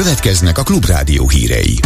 [0.00, 1.80] Következnek a Klubrádió hírei.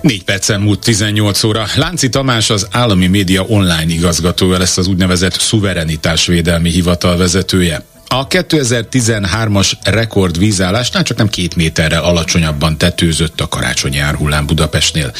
[0.00, 1.66] 4 percen múlt 18 óra.
[1.76, 7.84] Lánci Tamás az állami média online igazgatója lesz az úgynevezett szuverenitásvédelmi hivatal vezetője.
[8.06, 15.12] A 2013-as rekord vízállásnál csak nem két méterrel alacsonyabban tetőzött a karácsonyi árhullám Budapestnél.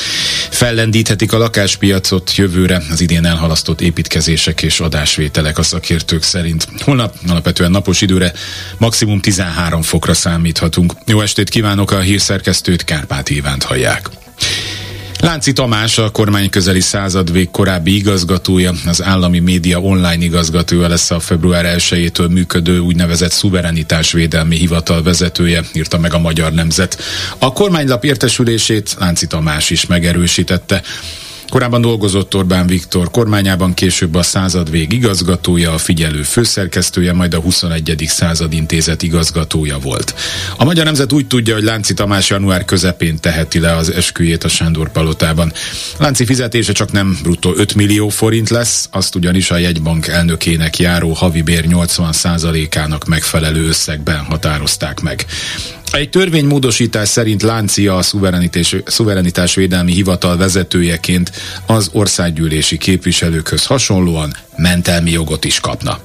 [0.50, 6.68] Fellendíthetik a lakáspiacot jövőre az idén elhalasztott építkezések és adásvételek a szakértők szerint.
[6.79, 8.32] Holnap alapvetően napos időre
[8.79, 10.93] maximum 13 fokra számíthatunk.
[11.07, 14.11] Jó estét kívánok a hírszerkesztőt, Kárpát Ivánt hallják.
[15.21, 21.21] Lánci Tamás, a kormány közeli századvég korábbi igazgatója, az állami média online igazgatója lesz a
[21.21, 27.03] február 1-től működő úgynevezett szuverenitásvédelmi hivatal vezetője, írta meg a Magyar Nemzet.
[27.39, 30.82] A kormánylap értesülését Lánci Tamás is megerősítette.
[31.54, 38.05] Korábban dolgozott Orbán Viktor kormányában, később a századvég igazgatója, a figyelő főszerkesztője, majd a 21.
[38.08, 40.14] század intézet igazgatója volt.
[40.56, 44.48] A Magyar Nemzet úgy tudja, hogy Lánci Tamás január közepén teheti le az esküjét a
[44.48, 45.52] Sándor palotában.
[45.98, 51.12] Lánci fizetése csak nem bruttó 5 millió forint lesz, azt ugyanis a jegybank elnökének járó
[51.12, 55.27] havi bér 80%-ának megfelelő összegben határozták meg.
[55.95, 61.33] Egy törvénymódosítás szerint Láncia a szuverenitás, szuverenitásvédelmi hivatal vezetőjeként
[61.67, 65.98] az országgyűlési képviselőkhöz hasonlóan mentelmi jogot is kapna.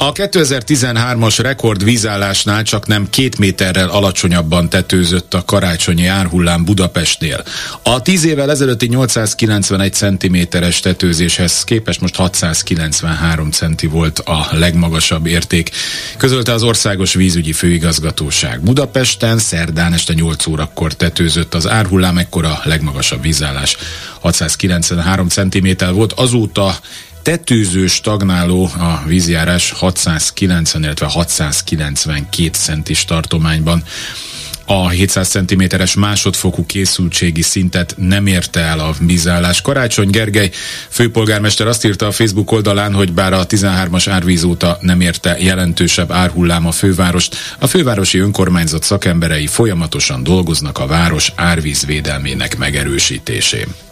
[0.00, 7.42] A 2013-as rekord vízállásnál csak nem két méterrel alacsonyabban tetőzött a karácsonyi árhullám Budapestnél.
[7.82, 15.70] A 10 évvel ezelőtti 891 cm-es tetőzéshez képest most 693 centi volt a legmagasabb érték,
[16.16, 18.60] közölte az Országos Vízügyi Főigazgatóság.
[18.60, 23.76] Budapesten szerdán este 8 órakor tetőzött az árhullám, ekkor a legmagasabb vízállás
[24.20, 26.78] 693 cm volt, azóta
[27.28, 33.82] tetőző stagnáló a vízjárás 690, illetve 692 centis tartományban
[34.64, 39.60] a 700 cm-es másodfokú készültségi szintet nem érte el a vízállás.
[39.60, 40.50] Karácsony Gergely
[40.88, 46.10] főpolgármester azt írta a Facebook oldalán, hogy bár a 13-as árvíz óta nem érte jelentősebb
[46.10, 53.87] árhullám a fővárost, a fővárosi önkormányzat szakemberei folyamatosan dolgoznak a város árvízvédelmének megerősítésén.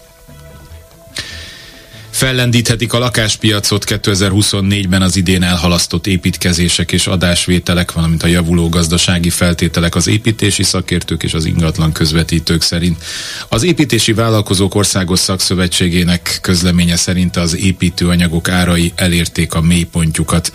[2.26, 9.94] Fellendíthetik a lakáspiacot 2024-ben az idén elhalasztott építkezések és adásvételek, valamint a javuló gazdasági feltételek
[9.94, 13.04] az építési szakértők és az ingatlan közvetítők szerint.
[13.48, 20.53] Az építési vállalkozók országos szakszövetségének közleménye szerint az építőanyagok árai elérték a mélypontjukat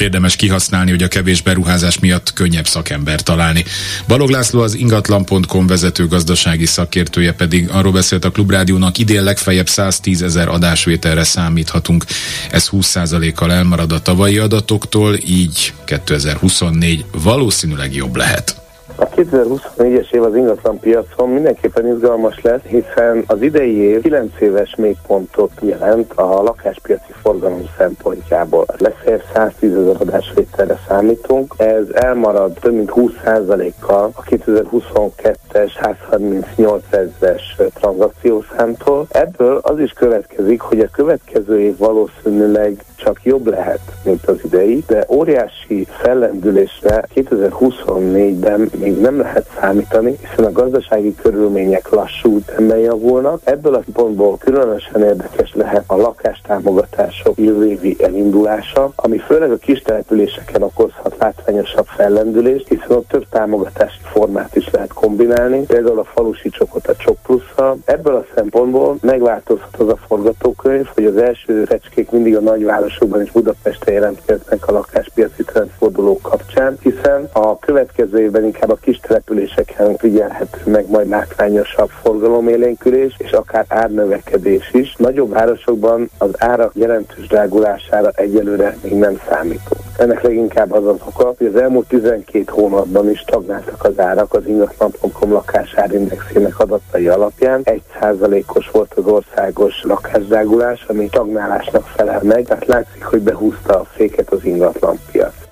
[0.00, 3.64] érdemes kihasználni, hogy a kevés beruházás miatt könnyebb szakember találni.
[4.06, 10.22] Balog László az ingatlan.com vezető gazdasági szakértője pedig arról beszélt a Klubrádiónak, idén legfeljebb 110
[10.22, 12.04] ezer adásvételre számíthatunk.
[12.50, 18.63] Ez 20%-kal elmarad a tavalyi adatoktól, így 2024 valószínűleg jobb lehet.
[18.96, 24.74] A 2024-es év az ingatlan piacon mindenképpen izgalmas lesz, hiszen az idei év 9 éves
[24.76, 28.66] mélypontot jelent a lakáspiaci forgalom szempontjából.
[28.78, 39.06] Lesz 110 ezer adásvételre számítunk, ez elmarad több mint 20%-kal a 2022-es 138 ezeres tranzakciószámtól.
[39.10, 44.84] Ebből az is következik, hogy a következő év valószínűleg csak jobb lehet, mint az idei,
[44.86, 53.40] de óriási fellendülésre 2024-ben még nem lehet számítani, hiszen a gazdasági körülmények lassú ütemben javulnak.
[53.44, 60.62] Ebből a pontból különösen érdekes lehet a lakástámogatások jövőévi elindulása, ami főleg a kis településeken
[60.62, 66.86] okozhat látványosabb fellendülést, hiszen ott több támogatási formát is lehet kombinálni, például a falusi csokot
[66.86, 67.76] a csok plusszal.
[67.84, 72.40] Ebből a szempontból megváltozhat az a forgatókönyv, hogy az első fecskék mindig a
[72.84, 78.98] nagyvárosokban és Budapesten jelentkeznek a lakáspiaci trendfordulók kapcsán, hiszen a következő évben inkább a kis
[78.98, 84.94] településeken figyelhető meg majd látványosabb forgalomélénkülés és akár árnövekedés is.
[84.96, 89.84] Nagyobb városokban az árak jelentős drágulására egyelőre még nem számítunk.
[89.96, 94.46] Ennek leginkább az az oka, hogy az elmúlt 12 hónapban is stagnáltak az árak az
[94.46, 97.62] ingatlan.com lakásárindexének adatai alapján.
[98.00, 104.30] 1%-os volt az országos lakásdrágulás, ami stagnálásnak felel meg, tehát látszik, hogy behúzta a féket
[104.30, 105.43] az ingatlan piac.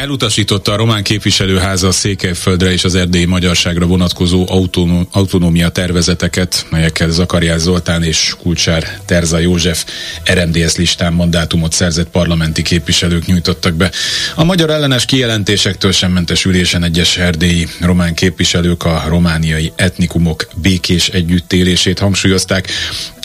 [0.00, 7.10] Elutasította a román képviselőháza a Székelyföldre és az erdélyi magyarságra vonatkozó autonó, autonómia tervezeteket, melyekkel
[7.10, 9.84] Zakariás Zoltán és Kulcsár Terza József
[10.32, 13.90] RMDS listán mandátumot szerzett parlamenti képviselők nyújtottak be.
[14.34, 21.08] A magyar ellenes kijelentésektől sem mentes ülésen egyes erdélyi román képviselők a romániai etnikumok békés
[21.08, 22.68] együttélését hangsúlyozták,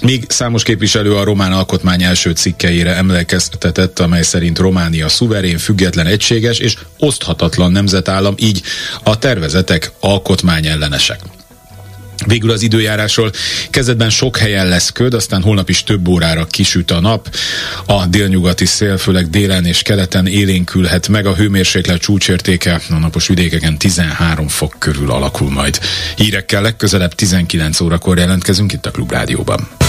[0.02, 6.60] Míg számos képviselő a román alkotmány első cikkeire emlékeztetett, amely szerint Románia szuverén, független, egységes
[6.66, 8.62] és oszthatatlan nemzetállam, így
[9.04, 11.20] a tervezetek alkotmányellenesek.
[12.26, 13.32] Végül az időjárásról
[13.70, 17.36] kezdetben sok helyen lesz köd, aztán holnap is több órára kisüt a nap.
[17.86, 23.78] A délnyugati szél, főleg délen és keleten élénkülhet meg a hőmérséklet csúcsértéke, a napos vidékeken
[23.78, 25.80] 13 fok körül alakul majd.
[26.16, 29.85] Hírekkel legközelebb 19 órakor jelentkezünk itt a Klubrádióban.